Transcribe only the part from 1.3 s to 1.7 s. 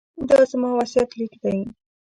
دی.